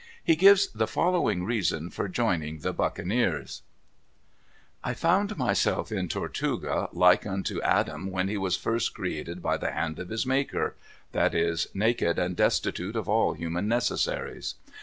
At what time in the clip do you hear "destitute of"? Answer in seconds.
12.35-13.07